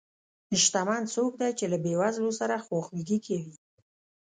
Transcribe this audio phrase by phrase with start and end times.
[0.63, 3.55] شتمن څوک دی چې له بې وزلو سره خواخوږي کوي.